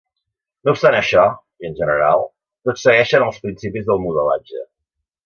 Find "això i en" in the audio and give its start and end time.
0.99-1.77